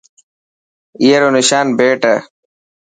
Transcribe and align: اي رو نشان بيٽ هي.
اي 1.01 1.09
رو 1.21 1.29
نشان 1.37 1.65
بيٽ 1.77 2.01
هي. 2.09 2.17